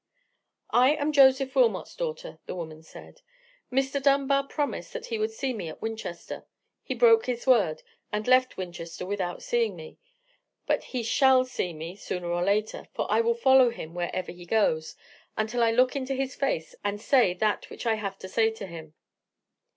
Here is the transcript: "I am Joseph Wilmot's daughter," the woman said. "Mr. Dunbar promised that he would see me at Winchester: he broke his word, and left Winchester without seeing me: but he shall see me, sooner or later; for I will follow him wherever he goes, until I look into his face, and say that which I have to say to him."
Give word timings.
"I 0.73 0.95
am 0.95 1.11
Joseph 1.11 1.55
Wilmot's 1.55 1.95
daughter," 1.95 2.39
the 2.47 2.55
woman 2.55 2.81
said. 2.81 3.21
"Mr. 3.71 4.01
Dunbar 4.01 4.47
promised 4.47 4.93
that 4.93 5.05
he 5.05 5.19
would 5.19 5.29
see 5.29 5.53
me 5.53 5.69
at 5.69 5.79
Winchester: 5.79 6.47
he 6.81 6.95
broke 6.95 7.27
his 7.27 7.45
word, 7.45 7.83
and 8.11 8.27
left 8.27 8.57
Winchester 8.57 9.05
without 9.05 9.43
seeing 9.43 9.75
me: 9.75 9.99
but 10.65 10.85
he 10.85 11.03
shall 11.03 11.45
see 11.45 11.71
me, 11.71 11.95
sooner 11.95 12.31
or 12.31 12.41
later; 12.43 12.87
for 12.95 13.05
I 13.11 13.21
will 13.21 13.35
follow 13.35 13.69
him 13.69 13.93
wherever 13.93 14.31
he 14.31 14.43
goes, 14.47 14.95
until 15.37 15.61
I 15.61 15.69
look 15.69 15.95
into 15.95 16.15
his 16.15 16.33
face, 16.33 16.73
and 16.83 16.99
say 16.99 17.35
that 17.35 17.69
which 17.69 17.85
I 17.85 17.93
have 17.93 18.17
to 18.25 18.27
say 18.27 18.49
to 18.49 18.65
him." 18.65 18.95